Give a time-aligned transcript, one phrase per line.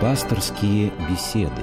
[0.00, 1.62] Пасторские беседы.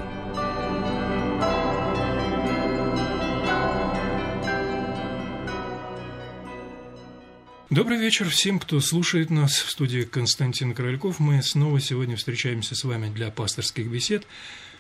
[7.71, 11.17] Добрый вечер всем, кто слушает нас в студии Константин Корольков.
[11.17, 14.27] Мы снова сегодня встречаемся с вами для пасторских бесед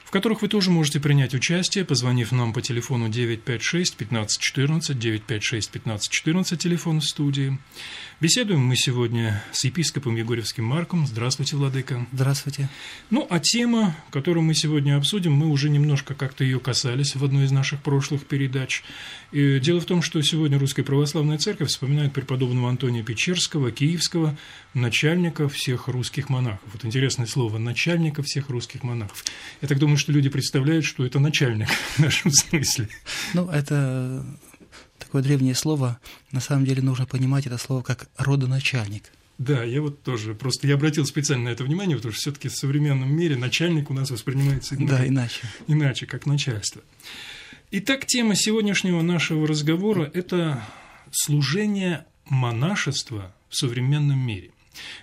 [0.07, 6.57] в которых вы тоже можете принять участие, позвонив нам по телефону 956 1514 956 1514
[6.57, 7.57] телефон в студии.
[8.21, 11.05] Беседуем мы сегодня с епископом Егорьевским Марком.
[11.05, 12.07] Здравствуйте, Владыка.
[12.13, 12.69] Здравствуйте.
[13.09, 17.43] Ну, а тема, которую мы сегодня обсудим, мы уже немножко как-то ее касались в одной
[17.43, 18.83] из наших прошлых передач.
[19.33, 24.37] И дело в том, что сегодня Русская Православная Церковь вспоминает преподобного Антония Печерского, киевского,
[24.73, 26.61] начальника всех русских монахов.
[26.71, 29.25] Вот интересное слово «начальника всех русских монахов».
[29.61, 32.87] Я так думаю, думаю, что люди представляют, что это начальник в нашем смысле.
[33.33, 34.25] Ну, это
[34.99, 35.99] такое древнее слово.
[36.31, 39.11] На самом деле нужно понимать это слово как родоначальник.
[39.37, 40.33] Да, я вот тоже.
[40.33, 43.93] Просто я обратил специально на это внимание, потому что все-таки в современном мире начальник у
[43.93, 44.91] нас воспринимается иначе.
[44.91, 45.41] Да, иначе.
[45.67, 46.81] Иначе, как начальство.
[47.71, 50.63] Итак, тема сегодняшнего нашего разговора– это
[51.11, 54.51] служение монашества в современном мире.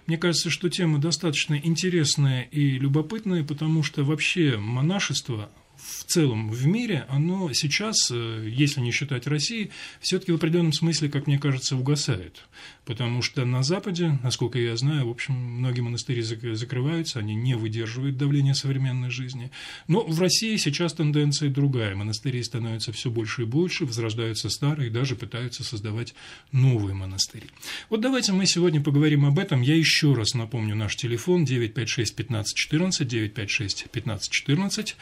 [0.06, 5.50] Мне кажется, что тема достаточно интересная и любопытная, потому что вообще монашество
[5.84, 11.10] в целом в мире, оно сейчас, э, если не считать России, все-таки в определенном смысле,
[11.10, 12.42] как мне кажется, угасает.
[12.86, 18.16] Потому что на Западе, насколько я знаю, в общем, многие монастыри закрываются, они не выдерживают
[18.16, 19.50] давления современной жизни.
[19.88, 21.94] Но в России сейчас тенденция другая.
[21.94, 26.14] Монастыри становятся все больше и больше, возрождаются старые, даже пытаются создавать
[26.52, 27.48] новые монастыри.
[27.90, 29.60] Вот давайте мы сегодня поговорим об этом.
[29.60, 34.96] Я еще раз напомню наш телефон 956 15 14, 956 15 14.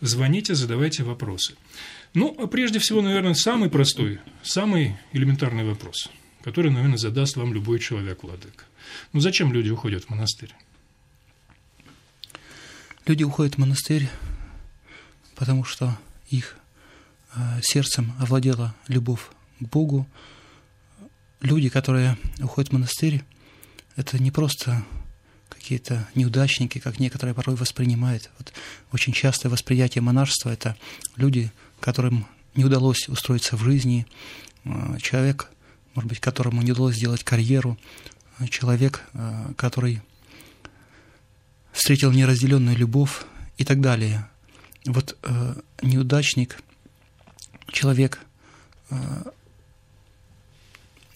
[0.00, 1.54] Звоните, задавайте вопросы.
[2.14, 6.10] Ну, а прежде всего, наверное, самый простой, самый элементарный вопрос,
[6.42, 8.64] который, наверное, задаст вам любой человек, Владыка.
[9.12, 10.54] Ну, зачем люди уходят в монастырь?
[13.06, 14.08] Люди уходят в монастырь,
[15.34, 16.56] потому что их
[17.34, 19.28] э, сердцем овладела любовь
[19.60, 20.06] к Богу.
[21.40, 23.22] Люди, которые уходят в монастырь,
[23.96, 24.84] это не просто
[25.68, 28.30] какие-то неудачники, как некоторые порой воспринимают.
[28.38, 28.54] Вот
[28.90, 30.78] очень частое восприятие монашества– это
[31.16, 34.06] люди, которым не удалось устроиться в жизни,
[34.64, 35.50] э, человек,
[35.94, 37.76] может быть, которому не удалось сделать карьеру,
[38.38, 40.00] э, человек, э, который
[41.72, 43.26] встретил неразделенную любовь
[43.58, 44.26] и так далее.
[44.86, 45.18] Вот
[45.82, 46.62] неудачник,
[47.70, 48.20] человек,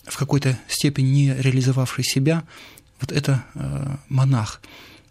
[0.04, 2.44] в какой-то степени не реализовавший себя,
[3.02, 4.62] вот это э, монах.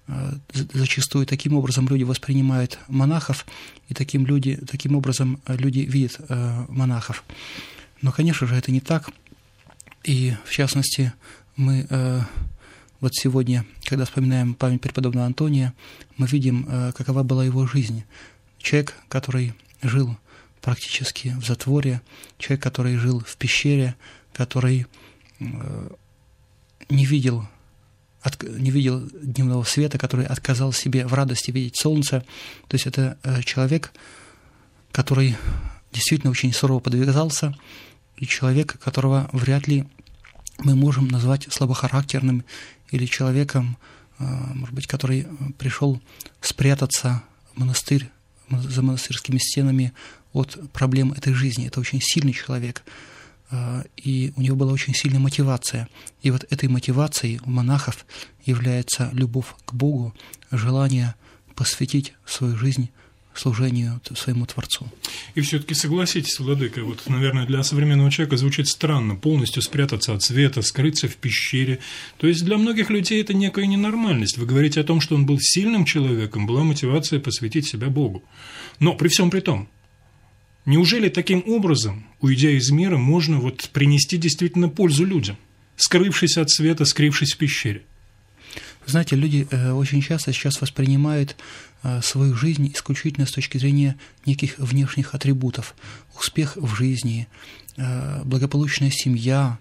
[0.08, 0.34] Э,
[0.74, 3.46] зачастую таким образом люди воспринимают монахов,
[3.90, 6.20] и таким, люди, таким образом э, люди видят
[6.70, 7.24] монахов.
[8.02, 9.10] Но, конечно же, это не так.
[10.04, 11.14] И, в частности,
[11.56, 11.86] мы
[13.00, 15.76] вот сегодня, когда вспоминаем память преподобного Антония,
[16.18, 18.04] мы видим, какова была его жизнь.
[18.58, 19.54] Человек, который
[19.84, 20.18] жил
[20.62, 22.02] практически в затворе,
[22.40, 23.96] человек, который жил в пещере,
[24.34, 24.88] который
[26.90, 27.48] не видел
[28.22, 32.24] от, не видел дневного света, который отказал себе в радости видеть солнце.
[32.68, 33.92] То есть это э, человек,
[34.92, 35.38] который
[35.92, 37.58] действительно очень сурово подвигался,
[38.18, 39.86] и человек, которого вряд ли
[40.60, 42.44] мы можем назвать слабохарактерным
[42.92, 43.78] или человеком,
[44.20, 45.28] э, может быть, который
[45.58, 46.00] пришел
[46.42, 47.24] спрятаться
[47.56, 48.10] в монастырь
[48.50, 49.94] за монастырскими стенами
[50.34, 51.68] от проблем этой жизни.
[51.68, 52.84] Это очень сильный человек–
[53.98, 55.88] и у него была очень сильная мотивация.
[56.22, 58.06] И вот этой мотивацией у монахов
[58.46, 60.14] является любовь к Богу,
[60.52, 61.16] желание
[61.56, 62.90] посвятить свою жизнь
[63.34, 64.92] служению своему Творцу.
[65.36, 70.62] И все-таки согласитесь, Владыка, вот, наверное, для современного человека звучит странно полностью спрятаться от света,
[70.62, 71.80] скрыться в пещере.
[72.18, 74.38] То есть для многих людей это некая ненормальность.
[74.38, 78.24] Вы говорите о том, что он был сильным человеком, была мотивация посвятить себя Богу.
[78.80, 79.70] Но при всем при том,
[80.66, 85.38] Неужели таким образом, уйдя из мира, можно вот принести действительно пользу людям,
[85.76, 87.84] скрывшись от света, скрывшись в пещере?
[88.86, 91.36] Знаете, люди э, очень часто сейчас воспринимают
[91.84, 95.76] э, свою жизнь исключительно с точки зрения неких внешних атрибутов.
[96.18, 97.28] Успех в жизни,
[97.78, 99.60] э, благополучная семья,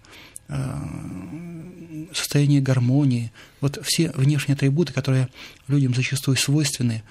[2.13, 3.31] состояние гармонии.
[3.61, 5.29] Вот все внешние атрибуты, которые
[5.69, 7.05] людям зачастую свойственны,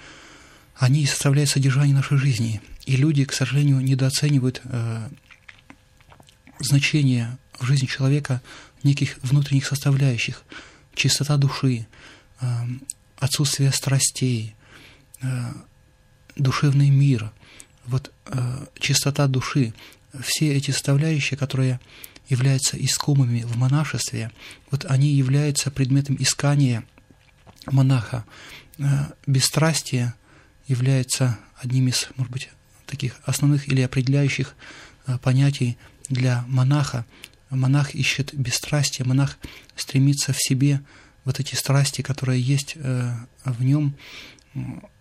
[0.80, 2.62] они составляют содержание нашей жизни.
[2.86, 5.08] И люди, к сожалению, недооценивают э,
[6.58, 8.40] значение в жизни человека
[8.82, 10.42] неких внутренних составляющих.
[10.94, 11.86] Чистота души,
[12.40, 12.46] э,
[13.18, 14.54] отсутствие страстей,
[15.20, 15.52] э,
[16.36, 17.30] душевный мир,
[17.84, 19.74] вот э, чистота души,
[20.22, 21.78] все эти составляющие, которые
[22.30, 24.32] являются искомыми в монашестве,
[24.70, 26.84] вот они являются предметом искания
[27.66, 28.24] монаха.
[29.26, 30.14] Бесстрастие
[30.70, 32.48] является одним из, может быть,
[32.86, 34.54] таких основных или определяющих
[35.22, 35.76] понятий
[36.08, 37.04] для монаха.
[37.50, 39.38] Монах ищет бесстрастие, монах
[39.76, 40.80] стремится в себе
[41.24, 43.96] вот эти страсти, которые есть в нем,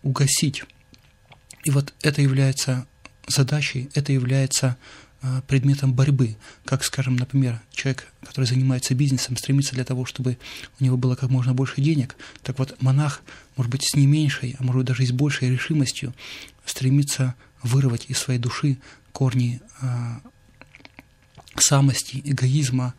[0.03, 0.63] угасить.
[1.63, 2.87] И вот это является
[3.27, 4.75] задачей, это является э,
[5.47, 10.37] предметом борьбы, как, скажем, например, человек, который занимается бизнесом, стремится для того, чтобы
[10.79, 13.21] у него было как можно больше денег, так вот монах,
[13.57, 16.13] может быть, с не меньшей, а может быть, даже и с большей решимостью
[16.65, 18.77] стремится вырвать из своей души
[19.11, 19.87] корни э,
[21.57, 22.93] самости, эгоизма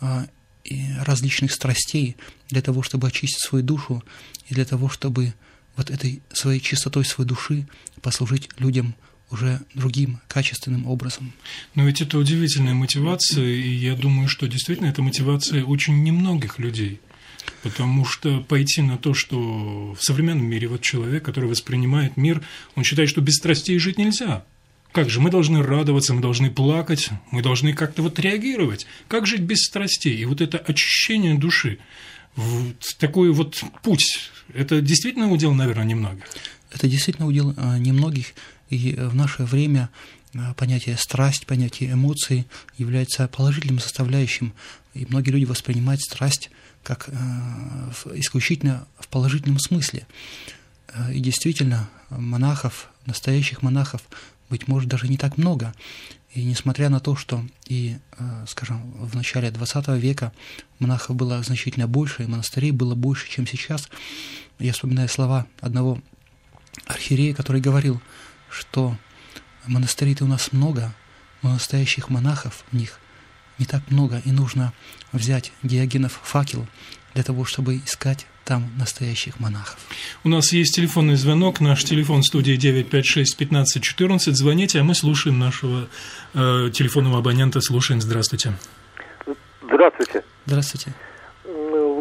[0.00, 0.26] э,
[0.64, 2.16] и различных страстей
[2.48, 4.04] для того, чтобы очистить свою душу
[4.48, 5.34] и для того, чтобы
[5.76, 7.66] вот этой своей чистотой своей души
[8.02, 8.94] послужить людям
[9.30, 11.32] уже другим качественным образом.
[11.74, 17.00] Но ведь это удивительная мотивация, и я думаю, что действительно это мотивация очень немногих людей.
[17.62, 22.42] Потому что пойти на то, что в современном мире вот человек, который воспринимает мир,
[22.74, 24.44] он считает, что без страстей жить нельзя.
[24.92, 28.86] Как же, мы должны радоваться, мы должны плакать, мы должны как-то вот реагировать.
[29.08, 30.16] Как жить без страстей?
[30.16, 31.78] И вот это очищение души,
[32.34, 36.24] вот такой вот путь, это действительно удел, наверное, немногих.
[36.76, 38.34] Это действительно удел а, немногих,
[38.68, 39.88] и в наше время
[40.34, 42.46] а, понятие страсть, понятие эмоций
[42.76, 44.52] является положительным составляющим,
[44.92, 46.50] и многие люди воспринимают страсть
[46.82, 50.06] как а, исключительно в положительном смысле.
[51.10, 54.02] И действительно, монахов, настоящих монахов,
[54.50, 55.74] быть может, даже не так много.
[56.34, 57.96] И несмотря на то, что и,
[58.46, 60.32] скажем, в начале XX века
[60.78, 63.88] монахов было значительно больше, и монастырей было больше, чем сейчас,
[64.58, 66.00] я вспоминаю слова одного
[66.84, 68.00] архиерея, который говорил,
[68.50, 68.96] что
[69.66, 70.94] монастырей-то у нас много,
[71.42, 72.98] но настоящих монахов в них
[73.58, 74.72] не так много, и нужно
[75.12, 76.66] взять Диогенов факел
[77.14, 79.78] для того, чтобы искать там настоящих монахов.
[80.22, 84.36] У нас есть телефонный звонок, наш телефон студии 956 15 14.
[84.36, 85.88] Звоните, а мы слушаем нашего
[86.34, 87.60] э, телефонного абонента.
[87.60, 88.00] Слушаем.
[88.00, 88.54] Здравствуйте.
[89.62, 90.22] Здравствуйте.
[90.46, 90.94] Здравствуйте.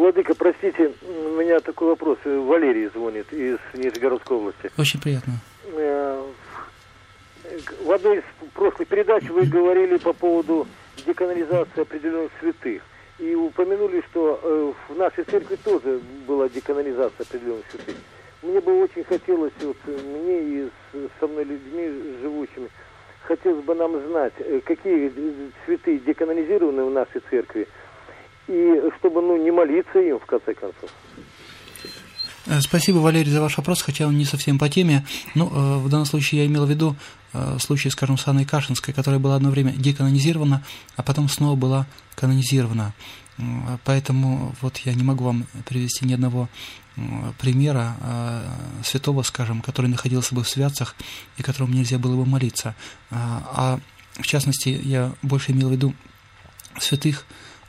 [0.06, 2.20] Владыка, простите, у меня такой вопрос.
[2.24, 4.70] Валерий звонит из Нижегородской области.
[4.78, 5.34] Очень приятно.
[5.74, 6.24] Э,
[7.84, 8.24] в одной из
[8.54, 10.68] прошлых передач вы говорили по поводу
[11.08, 12.84] деканализации определенных святых.
[13.18, 17.96] И упомянули, что э, в нашей церкви тоже была деканализация определенных святых.
[18.44, 20.70] Мне бы очень хотелось, вот мне и
[21.20, 22.70] со мной людьми живущими,
[23.24, 25.12] хотелось бы нам знать, э, какие
[25.66, 27.68] святые деканонизированы в нашей церкви,
[28.48, 30.90] и чтобы ну, не молиться им, в конце концов.
[32.48, 35.06] Э, спасибо, Валерий, за ваш вопрос, хотя он не совсем по теме.
[35.34, 36.96] Ну, э, в данном случае я имел в виду
[37.34, 40.64] э, случай, скажем, с Анной Кашинской, которая была одно время деканонизирована,
[40.96, 42.94] а потом снова была канонизирована.
[43.84, 46.48] Поэтому вот я не могу вам привести ни одного
[47.38, 47.98] примера
[48.82, 50.96] святого, скажем, который находился бы в святцах
[51.36, 52.76] и которому нельзя было бы молиться.
[53.12, 53.82] А
[54.14, 55.94] в частности, я больше имел в виду
[56.80, 57.26] святых,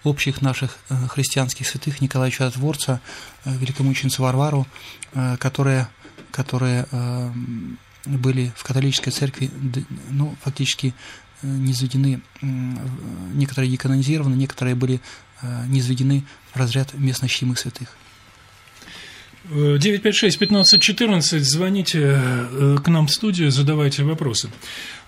[0.07, 3.01] общих наших э, христианских святых Николая Чудотворца,
[3.45, 4.67] э, великомученицу Варвару,
[5.13, 5.89] э, которые,
[6.31, 6.87] которые
[8.05, 9.51] были в католической церкви,
[10.11, 10.95] ну, фактически
[11.43, 15.01] низведены, некоторые деканонизированы, некоторые были
[15.67, 17.97] низведены в разряд местно чтимых святых.
[19.51, 24.51] 956-1514, звоните э, к нам в студию, задавайте вопросы.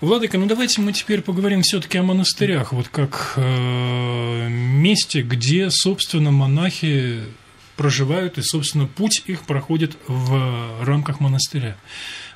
[0.01, 6.31] Владыка, ну давайте мы теперь поговорим все-таки о монастырях, вот как э, месте, где, собственно,
[6.31, 7.23] монахи
[7.75, 11.77] проживают, и, собственно, путь их проходит в рамках монастыря.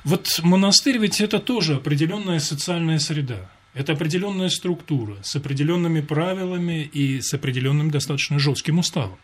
[0.04, 3.50] Вот монастырь ведь это тоже определенная социальная среда.
[3.74, 9.18] Это определенная структура с определенными правилами и с определенным достаточно жестким уставом.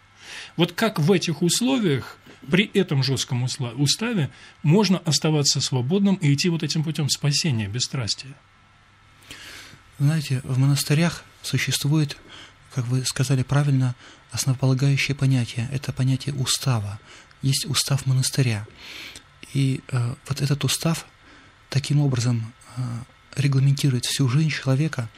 [0.57, 2.19] Вот как в этих условиях
[2.49, 4.31] при этом жестком уставе
[4.63, 8.35] можно оставаться свободным и идти вот этим путем спасения, бесстрастия.
[9.99, 12.17] Знаете, в монастырях существует,
[12.75, 13.95] как вы сказали правильно,
[14.31, 15.69] основополагающее понятие.
[15.73, 16.99] Это понятие устава.
[17.43, 18.67] Есть устав монастыря.
[19.53, 21.05] И э, вот этот устав
[21.69, 22.83] таким образом э,
[23.37, 25.11] регламентирует всю жизнь человека,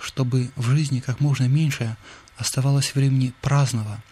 [0.00, 1.96] чтобы в жизни как можно меньше
[2.36, 4.02] оставалось времени праздного.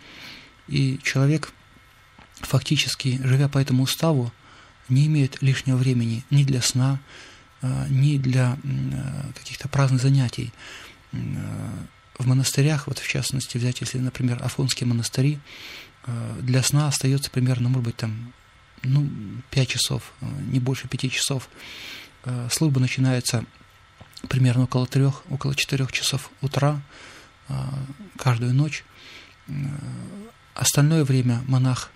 [0.66, 1.52] И человек
[2.40, 4.32] фактически, живя по этому уставу,
[4.88, 7.00] не имеет лишнего времени ни для сна,
[7.62, 10.52] э, ни для э, каких-то праздных занятий.
[11.12, 11.18] Э,
[12.18, 15.38] в монастырях, вот в частности взять, если, например, Афонские монастыри,
[16.40, 18.32] для сна остается примерно, может быть, там,
[18.82, 19.08] ну,
[19.50, 20.12] 5 часов,
[20.50, 21.48] не больше 5 часов.
[22.50, 23.44] Служба начинается
[24.28, 26.82] примерно около 3, около 4 часов утра
[28.16, 28.82] каждую ночь.
[30.54, 31.92] Остальное время монах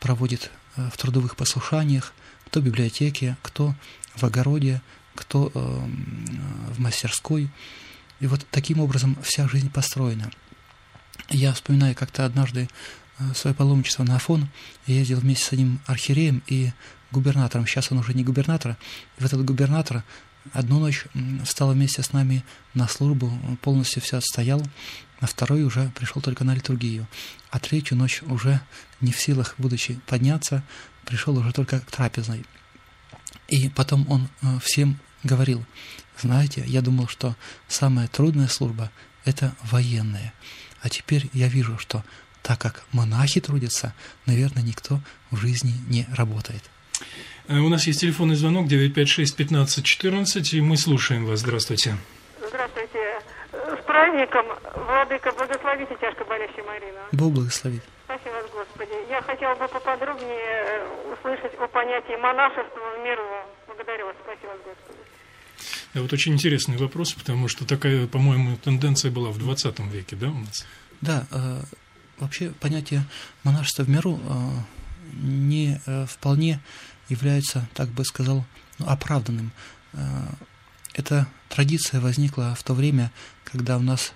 [0.00, 2.12] проводит в трудовых послушаниях,
[2.46, 3.74] кто в библиотеке, кто
[4.14, 4.82] в огороде,
[5.14, 7.48] кто в мастерской.
[8.20, 10.30] И вот таким образом вся жизнь построена.
[11.30, 12.68] Я вспоминаю как-то однажды
[13.34, 14.48] свое паломничество на Афон.
[14.86, 16.72] Я ездил вместе с одним архиереем и
[17.10, 17.66] губернатором.
[17.66, 18.76] Сейчас он уже не губернатор.
[19.18, 20.04] И в этот губернатор
[20.52, 21.06] одну ночь
[21.44, 24.62] встал вместе с нами на службу, полностью все отстоял.
[25.20, 27.06] На второй уже пришел только на литургию.
[27.50, 28.60] А третью ночь уже
[29.00, 30.62] не в силах, будучи подняться,
[31.04, 32.44] пришел уже только к трапезной.
[33.48, 35.64] И потом он э, всем говорил,
[36.20, 37.36] знаете, я думал, что
[37.68, 38.90] самая трудная служба–
[39.24, 40.32] это военная.
[40.82, 42.04] А теперь я вижу, что
[42.42, 43.94] так как монахи трудятся,
[44.24, 46.62] наверное, никто в жизни не работает.
[47.48, 51.40] Э, у нас есть телефонный звонок 956-1514, и мы слушаем вас.
[51.40, 51.90] Здравствуйте.
[51.90, 52.25] Здравствуйте.
[53.96, 56.98] Праздником, Владыка, благословите тяжко болящую Марину.
[57.12, 57.82] Бог благословит.
[58.04, 58.92] Спасибо вас, Господи.
[59.08, 63.22] Я хотела бы поподробнее э, услышать о понятии монашества в миру.
[63.66, 64.16] Благодарю вас.
[64.22, 64.98] Спасибо вас, Господи.
[65.94, 70.26] Да, вот очень интересный вопрос, потому что такая, по-моему, тенденция была в 20 веке, да,
[70.26, 70.66] у нас?
[71.00, 71.60] Да, э,
[72.18, 73.00] вообще понятие
[73.44, 74.28] монашества в миру э,
[75.14, 76.60] не вполне
[77.08, 78.44] является, так бы сказал,
[78.78, 79.52] ну, оправданным.
[79.94, 79.98] Э,
[80.92, 83.12] эта традиция возникла в то время,
[83.44, 84.12] когда у нас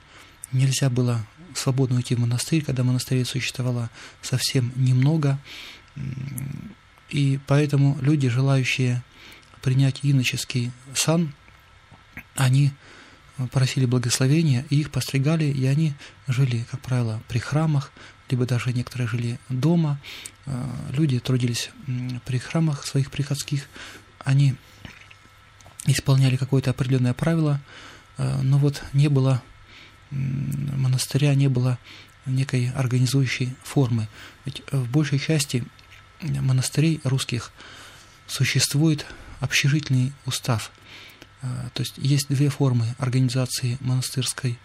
[0.53, 3.91] нельзя было свободно уйти в монастырь, когда монастырей существовало
[4.23, 5.39] совсем немного,
[7.09, 9.03] и поэтому люди, желающие
[9.63, 11.35] принять иноческий сан,
[12.37, 12.73] они
[13.53, 15.95] просили благословения, и их постригали, и они
[16.29, 17.91] жили, как правило, при храмах,
[18.29, 19.99] либо даже некоторые жили дома.
[20.47, 21.71] Э, люди трудились
[22.27, 23.67] при храмах своих приходских,
[24.19, 24.55] они
[25.87, 27.61] исполняли какое-то определенное правило,
[28.19, 29.43] э, но вот не было
[30.11, 31.79] монастыря, не было
[32.27, 34.09] некой организующей формы.
[34.45, 35.65] Ведь в большей части
[36.21, 37.53] монастырей русских
[38.27, 39.07] существует
[39.41, 40.71] общежительный устав.
[41.43, 44.59] Э, то есть есть две формы организации монастырской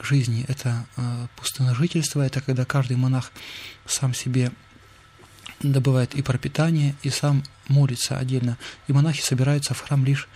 [0.00, 0.44] жизни.
[0.48, 3.32] Это э, пустыножительство, это когда каждый монах
[3.86, 4.50] сам себе
[5.60, 8.58] добывает и пропитание, и сам молится отдельно.
[8.88, 10.28] И монахи собираются в храм лишь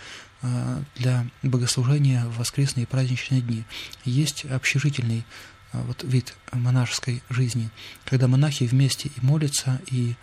[0.42, 3.64] э, для богослужения в воскресные и праздничные дни.
[4.04, 5.24] Есть общежительный
[5.72, 7.70] вот, вид монашеской жизни,
[8.04, 10.14] когда монахи вместе и молятся, и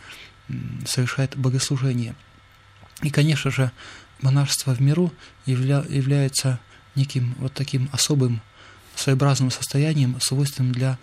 [0.86, 2.16] совершают богослужение.
[3.02, 3.72] И, конечно же,
[4.22, 5.14] монашество в миру
[5.46, 6.60] явля, является
[6.96, 8.42] неким вот таким особым
[8.96, 10.98] своеобразным состоянием, свойственным для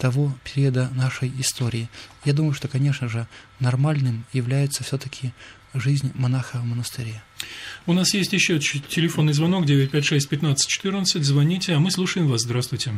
[0.00, 1.88] того периода нашей истории.
[2.24, 3.26] Я думаю, что, конечно же,
[3.60, 5.32] нормальным является все-таки
[5.74, 7.22] жизнь монаха в монастыре.
[7.86, 11.04] У нас есть еще телефонный звонок 956-1514.
[11.20, 12.40] Звоните, а мы слушаем вас.
[12.40, 12.92] Здравствуйте.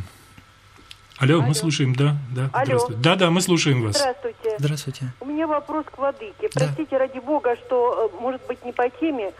[1.19, 1.47] Алло, Алло.
[1.47, 2.65] мы слушаем, да, да, Алло.
[2.65, 3.01] здравствуйте.
[3.01, 3.97] Да, да, мы слушаем вас.
[3.97, 4.55] Здравствуйте.
[4.57, 5.13] Здравствуйте.
[5.19, 6.49] У меня вопрос к Владыке.
[6.53, 6.97] Простите, да.
[6.99, 9.31] ради Бога, что, э, может быть, не по теме,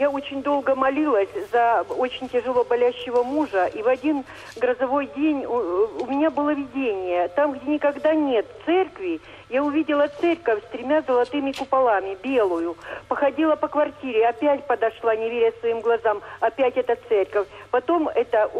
[0.00, 4.24] я очень долго молилась за очень тяжело болящего мужа, и в один
[4.56, 7.28] грозовой день у, у меня было видение.
[7.28, 12.78] Там, где никогда нет церкви, я увидела церковь с тремя золотыми куполами, белую.
[13.08, 17.46] Походила по квартире, опять подошла, не веря своим глазам, опять эта церковь.
[17.70, 18.50] Потом это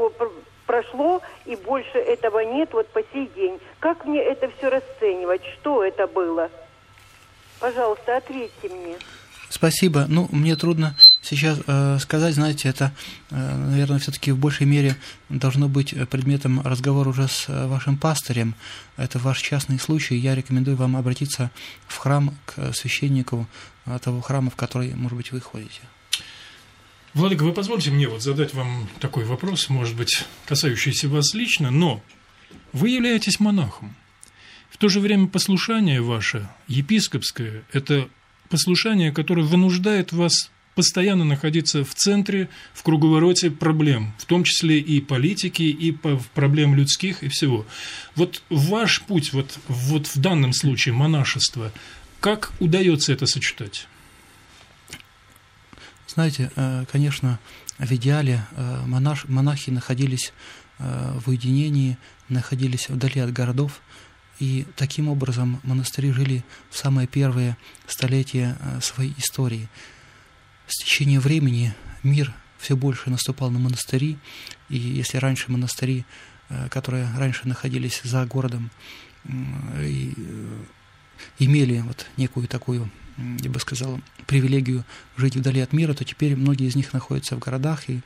[0.66, 3.58] прошло, и больше этого нет вот по сей день.
[3.78, 5.42] Как мне это все расценивать?
[5.58, 6.50] Что это было?
[7.60, 8.96] Пожалуйста, ответьте мне.
[9.48, 10.04] Спасибо.
[10.08, 12.92] Ну, мне трудно сейчас э, сказать, знаете, это,
[13.30, 14.96] э, наверное, все-таки в большей мере
[15.28, 18.54] должно быть предметом разговора уже с э, вашим пастырем.
[18.96, 20.16] Это ваш частный случай.
[20.16, 21.50] Я рекомендую вам обратиться
[21.86, 23.46] в храм к священнику
[23.86, 25.80] э, того храма, в который, может быть, вы ходите.
[27.12, 32.02] Владыка, вы позвольте мне вот задать вам такой вопрос, может быть, касающийся вас лично, но
[32.72, 33.96] вы являетесь монахом.
[34.70, 38.08] В то же время послушание ваше, епископское, это
[38.48, 40.50] послушание, которое вынуждает вас
[40.80, 47.22] постоянно находиться в центре, в круговороте проблем, в том числе и политики, и проблем людских,
[47.22, 47.66] и всего.
[48.16, 51.70] Вот ваш путь, вот, вот в данном случае монашество,
[52.18, 53.88] как удается это сочетать?
[56.06, 57.38] Знаете, э, конечно,
[57.76, 60.32] в идеале э, монах, монахи находились
[60.78, 61.98] э, в уединении,
[62.30, 63.82] находились вдали от городов,
[64.38, 69.68] и таким образом монастыри жили в самые первые столетия своей истории.
[70.70, 71.74] С течением времени
[72.04, 74.18] мир все больше наступал на монастыри,
[74.68, 76.04] и если раньше монастыри,
[76.48, 78.70] э, которые раньше находились за городом,
[79.24, 80.64] и э,
[81.40, 82.88] имели вот некую такую,
[83.40, 84.84] я бы сказал, привилегию
[85.16, 88.00] жить вдали от мира, то теперь многие из них находятся в городах, и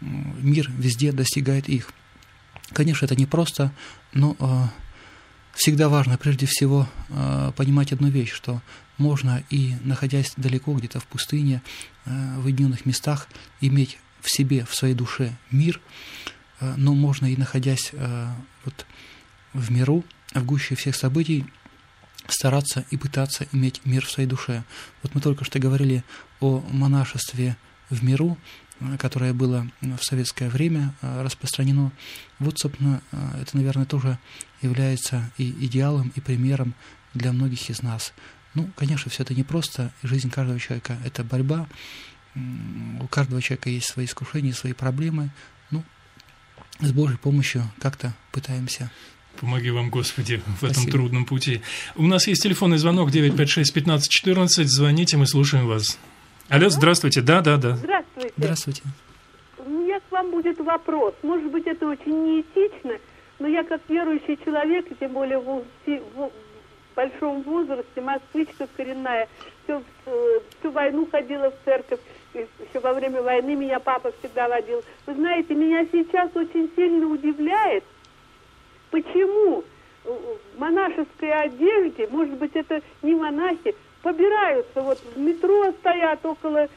[0.00, 1.90] мир везде достигает их.
[2.72, 3.72] Конечно, это непросто,
[4.12, 4.36] но
[5.54, 8.60] всегда важно прежде всего э, понимать одну вещь, что
[8.98, 11.62] можно и находясь далеко где-то в пустыне,
[12.04, 13.28] э, в уединенных местах,
[13.60, 15.80] иметь в себе, в своей душе мир,
[16.60, 18.28] э, но можно и находясь э,
[18.64, 18.86] вот
[19.52, 21.46] в миру, в гуще всех событий,
[22.26, 24.64] стараться и пытаться иметь мир в своей душе.
[25.02, 26.02] Вот мы только что говорили
[26.40, 27.56] о монашестве
[27.90, 28.38] в миру,
[28.98, 31.92] которое было в советское время распространено.
[32.38, 33.02] Вот, собственно,
[33.40, 34.18] это, наверное, тоже
[34.62, 36.74] является и идеалом, и примером
[37.12, 38.14] для многих из нас.
[38.54, 41.66] Ну, конечно, все это непросто, жизнь каждого человека– это борьба,
[43.00, 45.30] у каждого человека есть свои искушения, свои проблемы.
[45.70, 45.82] Ну,
[46.80, 48.90] с Божьей помощью как-то пытаемся
[49.40, 50.80] Помоги вам, Господи, в Спасибо.
[50.80, 51.60] этом трудном пути.
[51.96, 54.64] У нас есть телефонный звонок 956-1514.
[54.64, 55.98] Звоните, мы слушаем вас.
[56.48, 57.20] Алло, здравствуйте.
[57.20, 57.76] Да, да, да.
[57.76, 58.32] Здравствуйте.
[58.36, 58.82] Здравствуйте.
[59.58, 61.14] У меня к вам будет вопрос.
[61.22, 62.92] Может быть, это очень неэтично,
[63.40, 66.30] но я как верующий человек, и тем более в, в
[66.94, 69.28] большом возрасте, москвичка коренная,
[69.64, 72.00] всю, э, всю войну ходила в церковь,
[72.32, 74.82] еще во время войны меня папа всегда водил.
[75.06, 77.84] Вы знаете, меня сейчас очень сильно удивляет,
[78.90, 79.64] почему
[80.04, 86.68] в монашеской одежде, может быть, это не монахи, побираются, вот в метро стоят около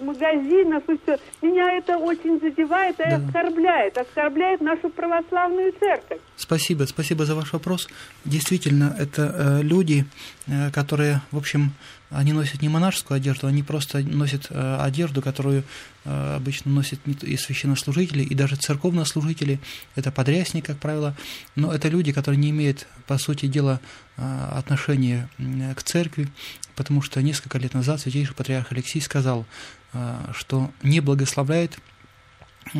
[0.00, 1.18] магазинов и все.
[1.42, 3.16] Меня это очень задевает и да.
[3.16, 6.20] оскорбляет, оскорбляет нашу православную церковь.
[6.36, 7.88] Спасибо, спасибо за ваш вопрос.
[8.24, 10.04] Действительно, это э, люди,
[10.46, 11.72] э, которые, в общем,
[12.10, 15.64] они носят не монашескую одежду, они просто носят э, одежду, которую
[16.04, 19.58] э, обычно носят и священнослужители, и даже церковнослужители.
[19.96, 21.16] Это подрясник, как правило.
[21.56, 23.80] Но это люди, которые не имеют, по сути дела,
[24.16, 25.28] э, отношения
[25.76, 26.28] к церкви,
[26.76, 29.46] потому что несколько лет назад святейший патриарх Алексей сказал,
[29.92, 31.78] э, что не благословляет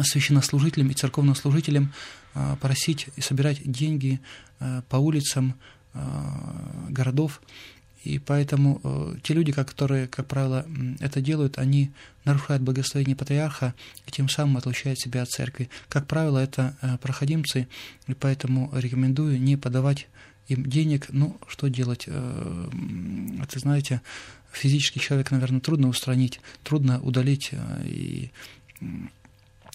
[0.02, 1.92] священнослужителям и церковнослужителям
[2.34, 4.20] э, просить и собирать деньги
[4.60, 5.54] э, по улицам
[6.90, 7.40] городов.
[8.06, 10.64] И поэтому те люди, которые, как правило,
[11.00, 11.90] это делают, они
[12.24, 13.74] нарушают благословение патриарха
[14.06, 15.68] и тем самым отлучают себя от церкви.
[15.88, 17.68] Как правило, это проходимцы,
[18.06, 20.08] и поэтому рекомендую не подавать
[20.48, 22.06] им денег, ну, что делать?
[22.06, 24.00] Это, знаете,
[24.52, 28.30] физический человек, наверное, трудно устранить, трудно удалить э, и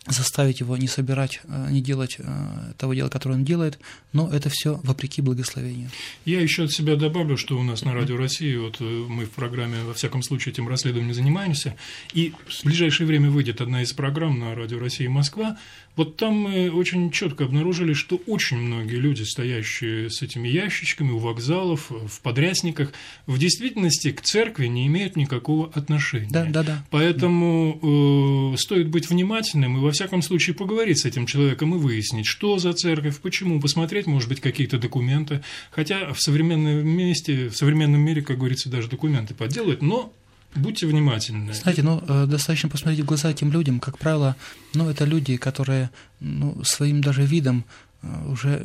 [0.07, 3.79] заставить его не собирать, э, не делать э, того дела, которое он делает,
[4.13, 5.89] но это все вопреки благословению.
[6.25, 9.31] Я еще от себя добавлю, что у нас на Радио России, вот э, мы в
[9.31, 11.75] программе, во всяком случае, этим расследованием занимаемся,
[12.13, 15.57] и в ближайшее время выйдет одна из программ на Радио России Москва,
[15.95, 21.17] вот там мы очень четко обнаружили, что очень многие люди, стоящие с этими ящичками у
[21.17, 22.93] вокзалов, в подрясниках,
[23.27, 26.29] в действительности к церкви не имеют никакого отношения.
[26.31, 26.85] Да, да, да.
[26.91, 32.25] Поэтому э, стоит быть внимательным и во всяком случае поговорить с этим человеком и выяснить,
[32.25, 35.43] что за церковь, почему, посмотреть, может быть, какие-то документы.
[35.71, 40.13] Хотя в современном месте, в современном мире, как говорится, даже документы подделают, но
[40.53, 41.53] Будьте внимательны.
[41.53, 43.79] Знаете, ну, э, достаточно посмотреть в глаза этим людям.
[43.79, 44.35] Как правило,
[44.73, 47.63] ну, это люди, которые ну, своим даже видом
[48.01, 48.61] э, уже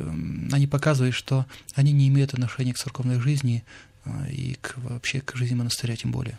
[0.51, 3.63] они показывают, что они не имеют отношения к церковной жизни
[4.29, 6.37] и к, вообще к жизни монастыря тем более.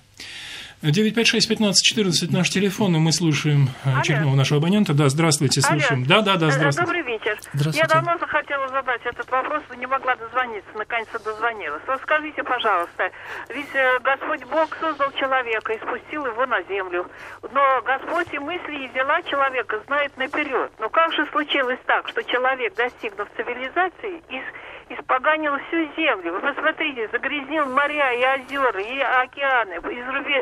[0.83, 4.01] 956-1514 наш телефон, и мы слушаем э, Алло.
[4.01, 4.95] очередного нашего абонента.
[4.95, 6.05] Да, здравствуйте, слушаем.
[6.07, 6.23] Алло.
[6.23, 6.87] Да, да, да, э, здравствуйте.
[6.87, 7.37] Добрый вечер.
[7.53, 7.79] Здравствуйте.
[7.81, 10.71] Я давно захотела задать этот вопрос, но не могла дозвониться.
[10.77, 11.83] Наконец-то дозвонилась.
[11.89, 13.11] Вот скажите, пожалуйста,
[13.49, 17.11] ведь э, Господь Бог создал человека и спустил его на землю.
[17.43, 20.71] Но Господь и мысли, и дела человека знает наперед.
[20.79, 24.45] Но как же случилось так, что человек, достигнув цивилизации, из
[24.91, 26.33] испоганил всю землю.
[26.33, 29.81] Вы посмотрите, загрязнил моря и озера, и океаны,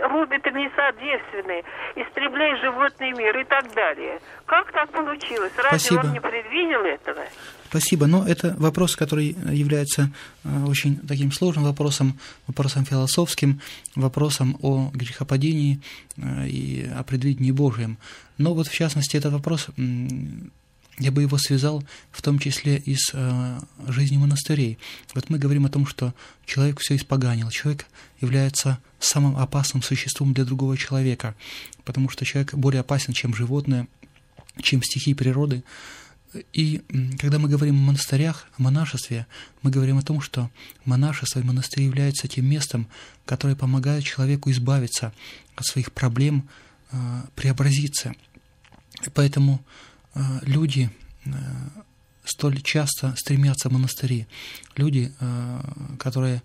[0.09, 1.65] рубит леса девственные,
[1.97, 4.21] истребляет животный мир и так далее.
[4.47, 5.53] Как так получилось?
[5.57, 6.01] Разве Спасибо.
[6.01, 7.25] он не предвидел этого?
[7.69, 8.07] Спасибо.
[8.07, 10.11] Но это вопрос, который является
[10.45, 13.61] э, очень таким сложным вопросом, вопросом философским,
[13.97, 15.81] вопросом о грехопадении
[16.17, 17.99] э, и о предвидении Божьем.
[18.39, 19.69] Но вот в частности этот вопрос
[20.99, 24.79] я бы его связал в том числе и с э, жизнью монастырей.
[25.15, 26.15] Вот мы говорим о том, что
[26.47, 27.87] человек все испоганил, человек
[28.21, 31.35] является самым опасным существом для другого человека,
[31.85, 33.89] потому что человек более опасен, чем животное,
[34.63, 35.65] чем стихии природы.
[36.53, 36.83] И
[37.19, 39.27] когда мы говорим о монастырях, о монашестве,
[39.63, 40.51] мы говорим о том, что
[40.85, 42.89] монашество и монастырь являются тем местом,
[43.25, 45.13] которое помогает человеку избавиться
[45.57, 46.49] от своих проблем,
[46.91, 48.15] э, преобразиться.
[49.07, 49.63] И поэтому
[50.43, 50.91] люди
[51.25, 51.31] э,
[52.25, 54.27] столь часто стремятся в монастыри,
[54.77, 55.61] люди, э,
[55.99, 56.43] которые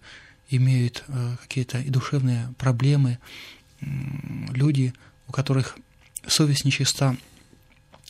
[0.50, 1.06] имеют
[1.40, 3.20] какие-то и душевные проблемы,
[3.80, 4.94] люди,
[5.30, 5.78] у которых
[6.28, 7.16] совесть нечиста,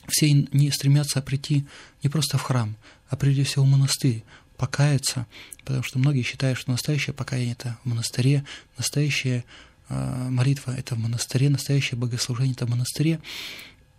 [0.08, 1.66] все не стремятся прийти
[2.02, 2.76] не просто в храм,
[3.10, 4.24] а прежде всего в монастырь,
[4.58, 5.26] покаяться,
[5.64, 8.46] потому что многие считают, что настоящее покаяние– это в монастыре,
[8.78, 9.44] настоящая
[9.90, 13.20] э, молитва– это в монастыре, настоящее богослужение– это в монастыре.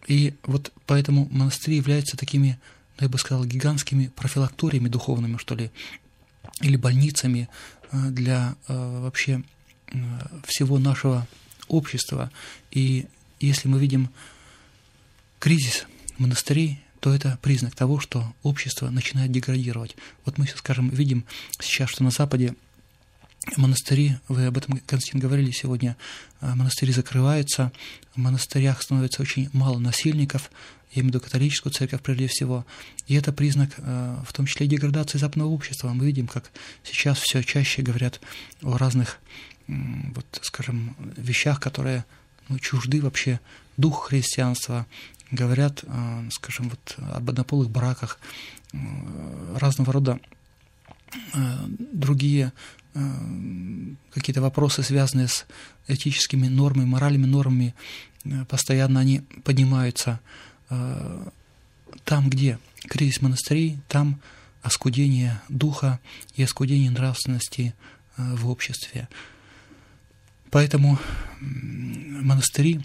[0.07, 2.59] И вот поэтому монастыри являются такими,
[2.99, 5.71] ну, я бы сказал, гигантскими профилакториями духовными, что ли,
[6.61, 7.49] или больницами
[7.91, 9.43] э, для э, вообще
[10.47, 11.27] всего нашего
[11.69, 12.31] общества.
[12.71, 13.07] И
[13.41, 14.09] если мы видим
[15.39, 15.87] кризис
[16.19, 19.97] монастырей, то это признак того, что общество начинает деградировать.
[20.25, 21.25] Вот мы, скажем, видим
[21.59, 22.55] сейчас, что на Западе
[23.57, 25.97] монастыри, вы об этом, Константин, говорили сегодня,
[26.41, 27.73] монастыри закрываются,
[28.15, 30.51] в монастырях становится очень мало насильников,
[30.93, 32.67] я имею в виду католическую церковь прежде всего,
[33.07, 35.89] и это признак в том числе деградации западного общества.
[35.89, 36.51] Мы видим, как
[36.85, 38.21] сейчас все чаще говорят
[38.63, 39.19] о разных,
[39.67, 42.05] вот, скажем, вещах, которые
[42.49, 43.41] ну, чужды вообще
[43.77, 44.87] дух христианства,
[45.31, 48.19] говорят, э, скажем, вот об однополых браках,
[48.73, 48.79] э,
[49.59, 50.21] разного рода
[51.35, 52.53] э, другие
[54.13, 55.47] какие-то вопросы, связанные с
[55.89, 57.75] этическими нормами, моральными нормами,
[58.49, 60.21] постоянно они поднимаются.
[62.05, 64.21] Там, где кризис монастырей, там
[64.63, 66.01] оскудение духа
[66.37, 67.75] и оскудение нравственности
[68.17, 69.09] в обществе.
[70.51, 70.99] Поэтому
[71.41, 72.83] монастыри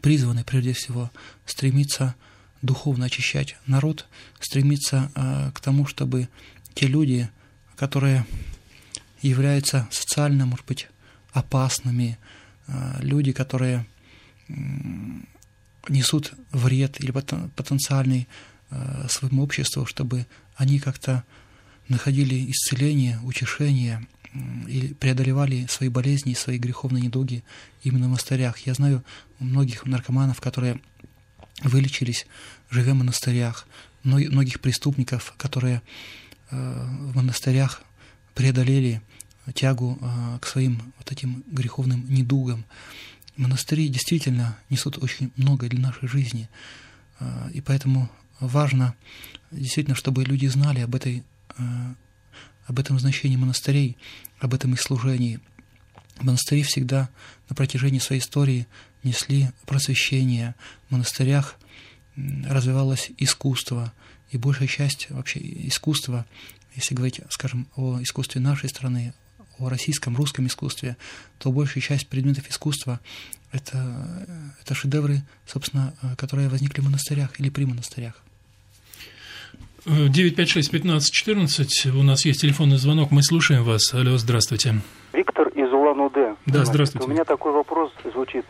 [0.00, 1.10] призваны прежде всего
[1.44, 2.14] стремиться
[2.62, 4.06] духовно очищать народ,
[4.40, 6.28] стремиться э, к тому, чтобы
[6.74, 7.28] те люди,
[7.76, 8.26] которые
[9.22, 10.88] являются социально, может быть,
[11.32, 12.18] опасными,
[12.66, 13.86] э, люди, которые
[15.88, 18.28] несут вред или потенциальный
[18.70, 20.26] э, своему обществу, чтобы
[20.56, 21.24] они как-то
[21.88, 24.06] находили исцеление, утешение,
[24.68, 27.42] и преодолевали свои болезни, свои греховные недуги
[27.82, 28.58] именно в монастырях.
[28.58, 29.02] Я знаю
[29.38, 30.80] многих наркоманов, которые
[31.62, 32.26] вылечились,
[32.70, 33.66] живя в монастырях,
[34.04, 35.82] многих преступников, которые
[36.50, 37.82] э, в монастырях
[38.38, 39.02] преодолели
[39.52, 42.64] тягу э, к своим вот этим греховным недугам.
[43.36, 46.48] Монастыри действительно несут очень много для нашей жизни,
[47.18, 48.94] э, и поэтому важно
[49.50, 51.24] действительно, чтобы люди знали об этой
[52.68, 53.96] об этом значении монастырей,
[54.38, 55.40] об этом их служении.
[56.20, 57.08] Монастыри всегда
[57.48, 58.68] на протяжении своей истории
[59.02, 60.54] несли просвещение.
[60.86, 61.56] В монастырях
[62.46, 63.92] развивалось искусство,
[64.30, 66.24] и большая часть вообще искусства,
[66.74, 69.12] если говорить, скажем, о искусстве нашей страны,
[69.58, 70.96] о российском, русском искусстве,
[71.38, 73.00] то большая часть предметов искусства
[73.50, 74.26] это,
[74.60, 78.22] это шедевры, собственно, которые возникли в монастырях или при монастырях.
[79.86, 83.94] 956-1514, у нас есть телефонный звонок, мы слушаем вас.
[83.94, 84.80] Алло, здравствуйте.
[85.14, 86.36] Виктор из Улан-Удэ.
[86.46, 87.06] Да, здравствуйте.
[87.06, 88.44] У меня такой вопрос звучит.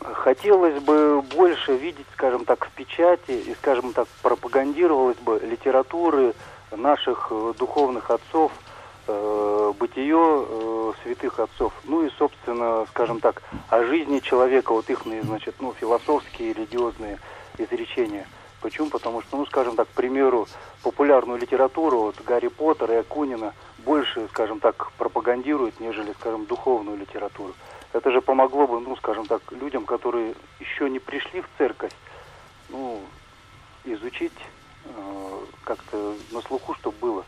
[0.00, 6.34] Хотелось бы больше видеть, скажем так, в печати и, скажем так, пропагандировалась бы литературы
[6.70, 8.52] наших э, духовных отцов,
[9.06, 15.02] э, бытие э, святых отцов, ну и, собственно, скажем так, о жизни человека, вот их,
[15.04, 17.18] значит, ну, философские, религиозные
[17.58, 18.26] изречения–
[18.60, 18.90] Почему?
[18.90, 20.46] Потому что, ну, скажем так, к примеру,
[20.82, 27.54] популярную литературу, вот Гарри Поттер и Акунина больше, скажем так, пропагандируют, нежели, скажем, духовную литературу.
[27.92, 31.92] Это же помогло бы, ну, скажем так, людям, которые еще не пришли в церковь,
[32.68, 33.02] ну,
[33.84, 34.32] изучить
[34.84, 37.24] э, как-то на слуху, чтобы было.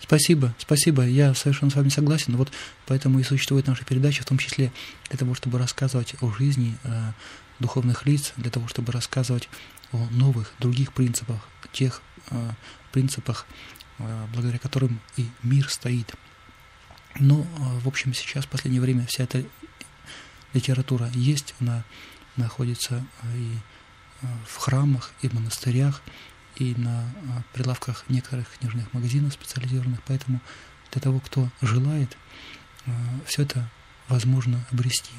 [0.00, 1.04] Спасибо, спасибо.
[1.04, 2.36] Я совершенно с вами согласен.
[2.36, 2.50] Вот
[2.86, 4.72] поэтому и существует наша передача, в том числе
[5.08, 6.88] для того, чтобы рассказывать о жизни э,
[7.58, 9.48] духовных лиц, для того, чтобы рассказывать
[9.92, 12.34] о новых, других принципах, тех э,
[12.92, 13.46] принципах,
[13.98, 16.14] э, благодаря которым и мир стоит.
[17.18, 17.44] Но, э,
[17.80, 19.44] в общем, сейчас, в последнее время, вся эта
[20.52, 21.84] литература есть, она
[22.36, 23.56] находится и
[24.22, 26.02] э, в храмах, и в монастырях,
[26.56, 27.04] и на
[27.52, 30.40] прилавках некоторых книжных магазинов специализированных, поэтому
[30.92, 32.16] для того, кто желает,
[33.24, 33.70] все это
[34.08, 35.14] возможно обрести.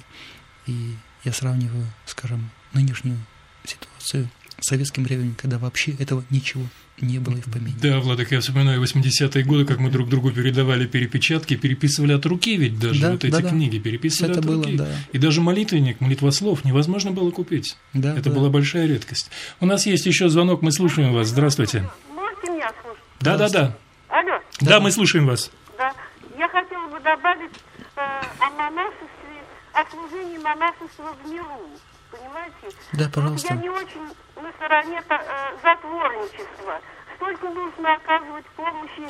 [0.67, 3.17] И я сравниваю, скажем, нынешнюю
[3.63, 4.29] ситуацию
[4.61, 6.63] советским временем, когда вообще этого ничего
[6.99, 7.75] не было и в помине.
[7.81, 12.55] Да, Владык, я вспоминаю 80-е годы, как мы друг другу передавали перепечатки, переписывали от руки
[12.55, 14.77] ведь даже да, вот эти да, книги, переписывали это от было, руки.
[14.77, 14.87] Да.
[15.11, 17.77] И даже молитвенник, молитвослов невозможно было купить.
[17.93, 18.35] Да, это да.
[18.35, 19.31] была большая редкость.
[19.59, 21.27] У нас есть еще звонок, мы слушаем вас.
[21.29, 21.89] Здравствуйте.
[22.13, 23.03] Можете меня слушать?
[23.19, 23.77] Да, да, да.
[24.09, 24.39] Алло.
[24.59, 25.51] Да, да, мы слушаем вас.
[25.77, 25.93] Да.
[26.37, 27.51] Я хотела бы добавить
[27.95, 28.01] э,
[28.39, 29.41] о монашестве,
[29.73, 31.69] о служении монашества в миру
[32.11, 32.77] понимаете?
[32.93, 33.47] Да, пожалуйста.
[33.53, 36.81] Вот я не очень на стороне э, затворничества.
[37.15, 39.07] Столько нужно оказывать помощи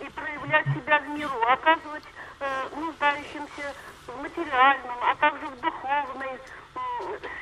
[0.00, 2.04] и проявлять себя в миру, оказывать
[2.40, 3.74] э, нуждающимся
[4.06, 6.78] в материальном, а также в духовной э,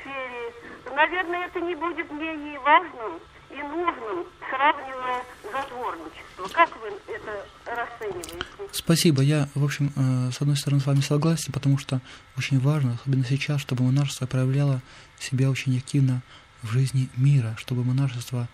[0.01, 0.53] сфере.
[0.95, 3.19] Наверное, это не будет менее важным
[3.53, 6.47] и нужным, сравнивая затворничество.
[6.53, 8.45] Как вы это расцениваете?
[8.71, 9.21] Спасибо.
[9.21, 12.01] Я, в общем, э, с одной стороны с вами согласен, потому что
[12.37, 14.81] очень важно, особенно сейчас, чтобы монашество проявляло
[15.19, 16.21] себя очень активно
[16.61, 18.47] в жизни мира, чтобы монашество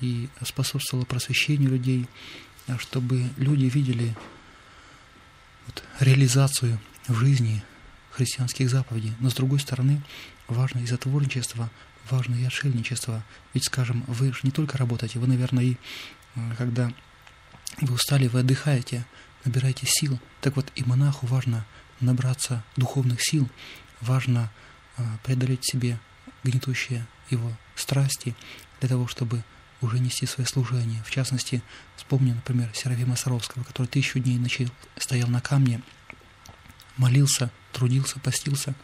[0.00, 2.06] и способствовало просвещению людей,
[2.68, 4.14] а чтобы люди видели
[5.66, 6.78] вот, реализацию
[7.08, 7.62] в жизни
[8.10, 9.12] христианских заповедей.
[9.20, 10.02] Но с другой стороны,
[10.48, 11.70] важно и затворничество,
[12.10, 13.22] важно и отшельничество.
[13.54, 15.76] Ведь, скажем, вы же не только работаете, вы, наверное, и
[16.34, 16.92] э, когда
[17.80, 19.06] вы устали, вы отдыхаете,
[19.44, 20.18] набираете сил.
[20.40, 21.66] Так вот, и монаху важно
[22.00, 23.48] набраться духовных сил,
[24.00, 24.50] важно
[24.96, 25.98] э, преодолеть себе
[26.44, 28.34] гнетущие его страсти
[28.80, 29.42] для того, чтобы
[29.80, 31.02] уже нести свое служение.
[31.04, 31.62] В частности,
[31.96, 35.82] вспомню, например, Серафима Саровского, который тысячу дней ночей стоял на камне,
[36.96, 38.74] молился, трудился, постился,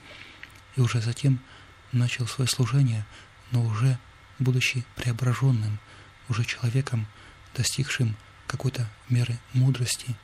[0.76, 1.40] и уже затем
[1.92, 3.06] начал свое служение,
[3.50, 3.98] но уже
[4.38, 5.78] будучи преображенным,
[6.28, 7.06] уже человеком,
[7.54, 10.16] достигшим какой-то меры мудрости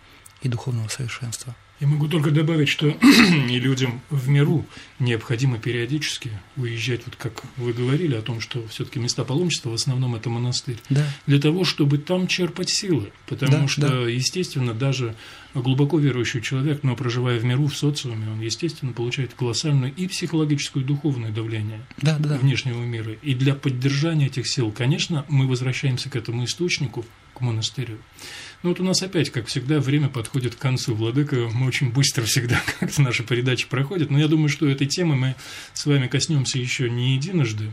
[0.42, 2.88] и духовного совершенства– я могу только добавить, что
[3.48, 4.66] и людям в миру
[4.98, 10.16] необходимо периодически уезжать, вот как вы говорили о том, что все-таки места паломничества в основном
[10.16, 11.06] это монастырь, да.
[11.26, 13.12] для того, чтобы там черпать силы.
[13.26, 14.08] Потому да, что, да.
[14.08, 15.14] естественно, даже
[15.54, 20.80] глубоко верующий человек, но проживая в миру, в социуме, он, естественно, получает колоссальное и психологическое,
[20.80, 22.38] и духовное давление да, да.
[22.38, 23.12] внешнего мира.
[23.22, 27.04] И для поддержания этих сил, конечно, мы возвращаемся к этому источнику,
[27.38, 27.98] к монастырю.
[28.62, 30.94] Ну вот у нас опять, как всегда, время подходит к концу.
[30.94, 35.14] Владыка, мы очень быстро всегда как-то наша передача проходит, но я думаю, что этой темы
[35.16, 35.34] мы
[35.74, 37.70] с вами коснемся еще не единожды.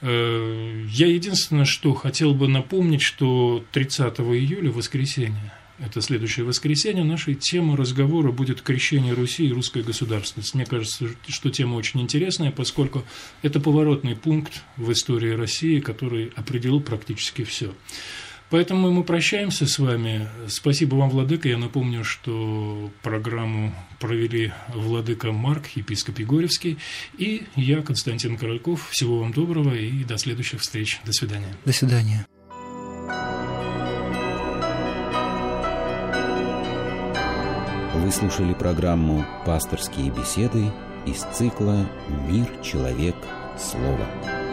[0.00, 7.34] Э, я единственное, что хотел бы напомнить, что 30 июля, воскресенье, это следующее воскресенье, нашей
[7.34, 10.54] тема разговора будет крещение Руси и русская государственность.
[10.54, 13.04] Мне кажется, что тема очень интересная, поскольку
[13.42, 17.74] это поворотный пункт в истории России, который определил практически все.
[18.50, 20.28] Поэтому мы прощаемся с вами.
[20.48, 21.48] Спасибо вам, Владыка.
[21.48, 26.78] Я напомню, что программу провели Владыка Марк, епископ Егорьевский,
[27.18, 28.88] и я, Константин Корольков.
[28.90, 31.00] Всего вам доброго и до следующих встреч.
[31.04, 31.56] До свидания.
[31.64, 32.26] До свидания.
[37.94, 40.70] Вы слушали программу «Пасторские беседы»
[41.06, 41.88] из цикла
[42.28, 43.16] «Мир, человек,
[43.58, 44.43] слово».